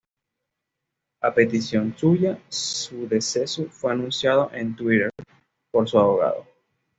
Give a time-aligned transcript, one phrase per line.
[1.21, 5.11] A petición suya, su deceso fue anunciado en "Twitter"
[5.71, 6.47] por su abogado.